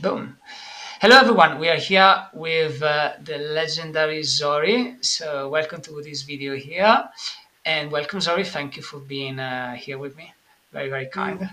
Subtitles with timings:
[0.00, 0.38] Boom.
[1.02, 1.58] Hello, everyone.
[1.58, 4.96] We are here with uh, the legendary Zori.
[5.02, 7.06] So, welcome to this video here.
[7.66, 8.44] And welcome, Zori.
[8.44, 10.32] Thank you for being uh, here with me.
[10.72, 11.50] Very, very kind.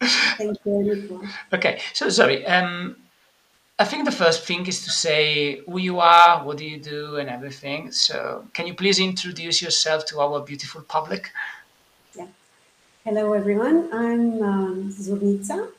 [0.00, 1.28] Thank you.
[1.52, 1.80] okay.
[1.94, 2.96] So, Zori, um,
[3.78, 7.18] I think the first thing is to say who you are, what do you do,
[7.18, 7.92] and everything.
[7.92, 11.30] So, can you please introduce yourself to our beautiful public?
[12.16, 12.26] Yeah.
[13.04, 13.88] Hello, everyone.
[13.92, 15.70] I'm um, Zornica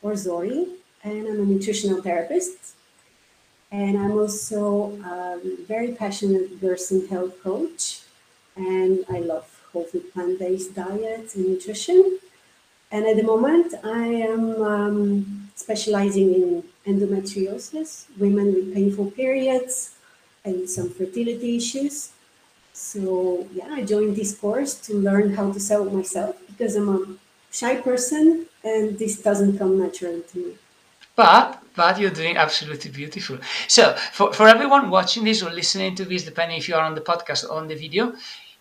[0.00, 2.74] or Zori and I'm a nutritional therapist.
[3.70, 5.38] And I'm also a
[5.68, 8.00] very passionate and health coach.
[8.56, 12.18] And I love whole food plant based diets and nutrition.
[12.90, 19.96] And at the moment, I am um, specializing in endometriosis, women with painful periods,
[20.44, 22.10] and some fertility issues.
[22.72, 27.00] So, yeah, I joined this course to learn how to sell myself because I'm a
[27.50, 30.54] shy person and this doesn't come naturally to me
[31.16, 36.04] but but you're doing absolutely beautiful so for, for everyone watching this or listening to
[36.04, 38.12] this depending if you are on the podcast or on the video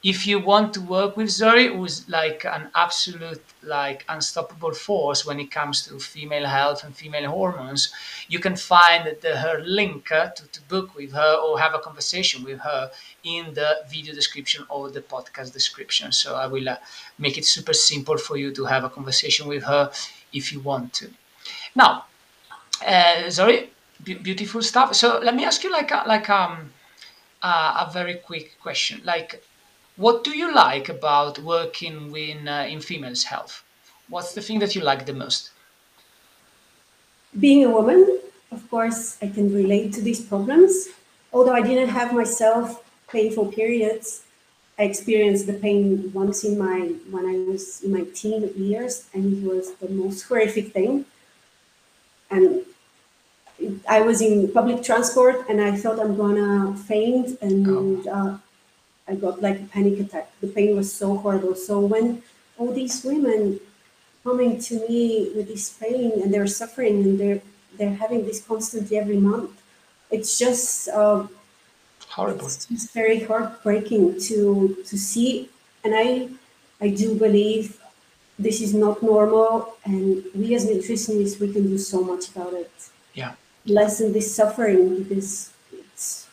[0.04, 5.40] if you want to work with Zori, who's like an absolute like unstoppable force when
[5.40, 7.94] it comes to female health and female hormones,
[8.28, 11.80] you can find the, her link uh, to, to book with her or have a
[11.80, 12.92] conversation with her
[13.24, 16.12] in the video description or the podcast description.
[16.12, 16.76] So I will uh,
[17.18, 19.90] make it super simple for you to have a conversation with her
[20.34, 21.10] if you want to.
[21.76, 22.06] Now,
[22.86, 23.70] uh, sorry,
[24.04, 24.96] beautiful stuff.
[24.96, 26.72] So let me ask you like a, like um
[27.42, 29.02] uh, a very quick question.
[29.04, 29.44] Like,
[29.98, 33.64] what do you like about working in uh, in females' health?
[34.10, 35.52] What's the thing that you like the most?
[37.40, 38.20] Being a woman,
[38.52, 40.90] of course, I can relate to these problems.
[41.32, 44.24] Although I didn't have myself painful periods,
[44.78, 46.80] I experienced the pain once in my
[47.12, 51.06] when I was in my teen years, and it was the most horrific thing.
[52.34, 52.66] And
[53.88, 58.12] I was in public transport and I thought I'm gonna faint and oh.
[58.18, 58.38] uh,
[59.08, 60.32] I got like a panic attack.
[60.42, 61.56] The pain was so horrible.
[61.56, 62.24] So when
[62.58, 63.60] all these women
[64.24, 67.42] coming to me with this pain and they're suffering and they're
[67.78, 69.52] they're having this constantly every month,
[70.12, 71.28] it's just uh,
[72.08, 72.46] horrible.
[72.46, 75.50] It's, it's very heartbreaking to to see.
[75.84, 76.30] And I
[76.82, 77.80] I do believe
[78.38, 82.72] this is not normal, and we as nutritionists we can do so much about it.
[83.14, 83.34] Yeah
[83.66, 86.28] lessen this suffering because it's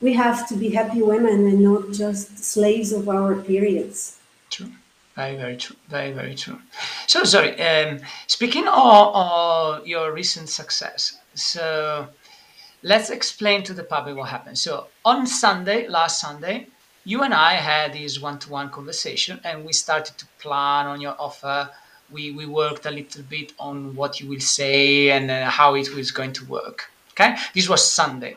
[0.00, 4.18] we have to be happy women and not just slaves of our periods.
[4.50, 4.70] True.
[5.14, 5.76] Very, very true.
[5.88, 6.58] Very, very true.
[7.06, 12.08] So, Zori, um, speaking of, of your recent success, so
[12.82, 14.58] let's explain to the public what happened.
[14.58, 16.66] So, on Sunday, last Sunday,
[17.04, 21.00] you and I had this one to one conversation and we started to plan on
[21.00, 21.70] your offer
[22.12, 25.94] we, we worked a little bit on what you will say and uh, how it
[25.94, 26.90] was going to work.
[27.12, 28.36] Okay, this was Sunday.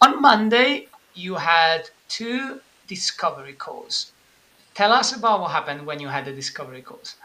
[0.00, 4.12] On Monday, you had two discovery calls.
[4.74, 7.16] Tell us about what happened when you had the discovery calls.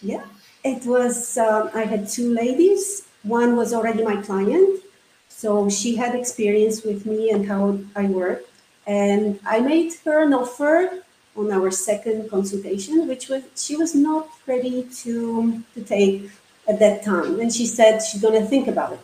[0.00, 0.24] Yeah,
[0.64, 3.06] it was, um, I had two ladies.
[3.22, 4.82] One was already my client.
[5.28, 8.42] So she had experience with me and how I work.
[8.86, 11.02] And I made her an offer
[11.36, 16.30] on our second consultation, which was she was not ready to to take
[16.68, 19.00] at that time, and she said she's going to think about it.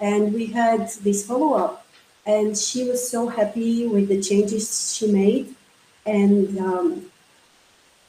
[0.00, 1.86] And we had this follow up,
[2.26, 5.54] and she was so happy with the changes she made,
[6.04, 7.06] and um,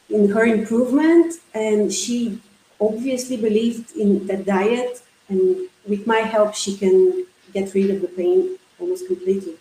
[0.10, 2.40] in her improvement, and she
[2.80, 8.08] obviously believed in the diet, and with my help, she can get rid of the
[8.08, 9.56] pain almost completely.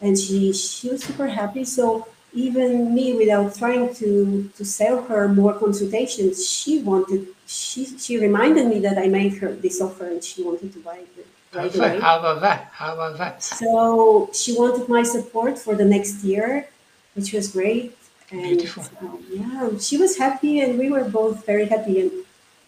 [0.00, 1.64] And she she was super happy.
[1.64, 8.18] So even me without trying to to sell her more consultations she wanted she she
[8.18, 11.74] reminded me that i made her this offer and she wanted to buy it right
[11.74, 11.98] away.
[11.98, 16.68] how about that how about that so she wanted my support for the next year
[17.14, 17.96] which was great
[18.30, 18.84] and Beautiful.
[19.00, 22.12] Um, yeah she was happy and we were both very happy and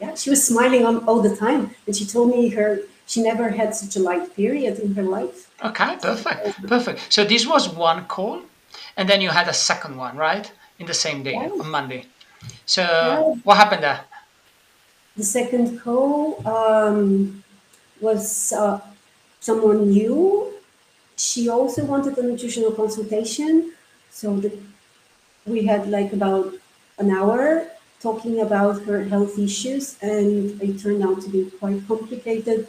[0.00, 3.48] yeah she was smiling on, all the time and she told me her she never
[3.48, 8.04] had such a light period in her life okay perfect perfect so this was one
[8.06, 8.42] call
[8.98, 10.50] and then you had a second one, right?
[10.80, 11.52] In the same day, yes.
[11.60, 12.06] on Monday.
[12.66, 13.44] So yes.
[13.44, 14.00] what happened there?
[15.16, 17.42] The second call um,
[18.00, 18.80] was uh,
[19.40, 20.52] someone new.
[21.16, 23.72] She also wanted a nutritional consultation.
[24.10, 24.52] So the,
[25.46, 26.52] we had like about
[26.98, 27.68] an hour
[28.00, 32.68] talking about her health issues, and it turned out to be quite complicated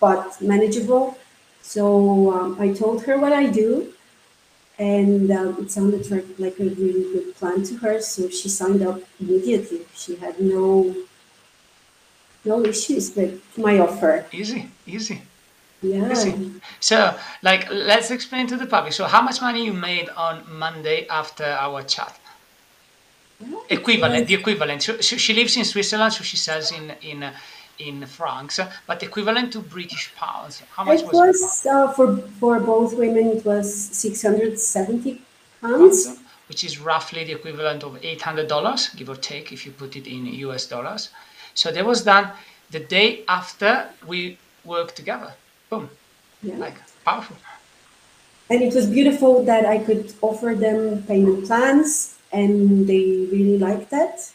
[0.00, 1.18] but manageable.
[1.62, 3.92] So um, I told her what I do,
[4.78, 8.00] and um, it sounded like, a really good plan to her.
[8.00, 9.80] So she signed up immediately.
[9.94, 10.94] She had no
[12.44, 14.26] no issues with my offer.
[14.30, 15.22] Easy, easy.
[15.80, 16.12] Yeah.
[16.12, 16.52] Easy.
[16.80, 18.92] So, like, let's explain to the public.
[18.92, 22.18] So, how much money you made on Monday after our chat?
[23.70, 24.82] Equivalent, the equivalent.
[24.82, 27.30] So, so she lives in Switzerland, so she sells in in
[27.78, 30.62] in francs, but equivalent to British pounds.
[30.76, 33.28] How much was It was, was uh, for for both women.
[33.28, 35.22] It was six hundred seventy
[35.60, 36.18] pounds.
[36.48, 39.96] Which is roughly the equivalent of eight hundred dollars, give or take, if you put
[39.96, 41.08] it in US dollars.
[41.54, 42.30] So that was done
[42.70, 45.32] the day after we worked together.
[45.70, 45.88] Boom,
[46.42, 46.56] Yeah.
[46.58, 47.36] like powerful.
[48.50, 53.90] And it was beautiful that I could offer them payment plans, and they really liked
[53.90, 54.32] that.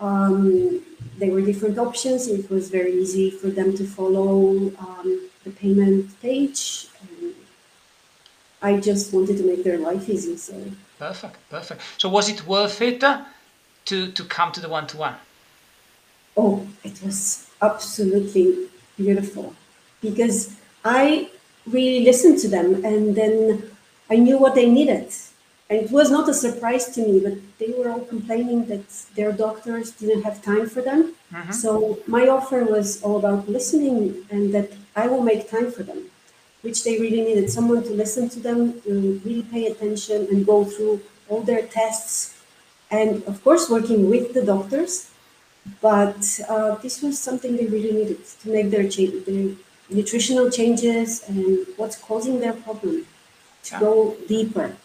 [0.00, 0.80] Um,
[1.18, 2.28] there were different options.
[2.28, 5.08] It was very easy for them to follow um,
[5.44, 6.88] the payment page.
[7.00, 7.34] And
[8.62, 10.36] I just wanted to make their life easy.
[10.36, 10.54] So
[10.98, 11.80] Perfect, perfect.
[11.98, 13.24] So was it worth it uh,
[13.86, 15.16] to to come to the one to one?
[16.36, 19.54] Oh, it was absolutely beautiful
[20.00, 20.38] because
[20.84, 21.30] I
[21.66, 23.62] really listened to them and then
[24.10, 25.08] I knew what they needed.
[25.70, 29.32] And it was not a surprise to me, but they were all complaining that their
[29.32, 31.14] doctors didn't have time for them.
[31.52, 36.00] So my offer was all about listening and that I will make time for them,
[36.62, 40.64] which they really needed someone to listen to them, to really pay attention and go
[40.64, 42.34] through all their tests.
[42.90, 45.10] And of course, working with the doctors
[45.80, 49.54] but uh, this was something they really needed to make their, cha- their
[49.90, 53.06] nutritional changes and what's causing their problem
[53.64, 53.80] to Yeah.
[53.80, 54.76] go deeper.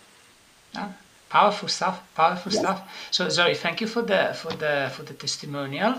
[0.74, 0.94] Yeah,
[1.30, 2.02] powerful stuff.
[2.14, 2.60] Powerful Yes.
[2.62, 2.80] stuff.
[3.12, 5.94] So, Zori, thank you for the for the for the testimonial.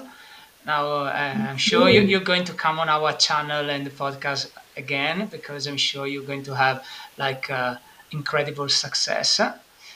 [0.65, 1.13] Now, uh,
[1.49, 5.67] I'm sure you, you're going to come on our channel and the podcast again because
[5.67, 6.85] I'm sure you're going to have
[7.17, 7.77] like uh,
[8.11, 9.41] incredible success.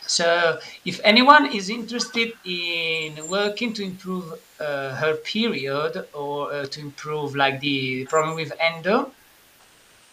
[0.06, 6.80] So, if anyone is interested in working to improve uh, her period or uh, to
[6.80, 9.14] improve like the problem with endo,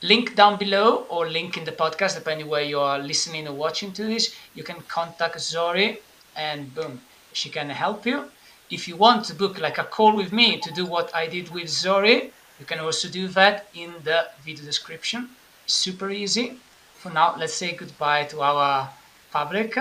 [0.02, 3.92] link down below or link in the podcast, depending where you are listening or watching
[3.94, 4.36] to this.
[4.56, 6.00] You can contact Zori
[6.36, 7.02] and boom,
[7.34, 8.26] she can help you.
[8.70, 11.50] If you want to book like a call with me to do what I did
[11.50, 15.30] with Zori, you can also do that in the video description.
[15.66, 16.58] Super easy.
[16.96, 18.90] For now, let's say goodbye to our
[19.32, 19.78] public.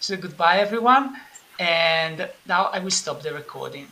[0.00, 1.16] So goodbye everyone.
[1.58, 3.86] And now I will stop the recording.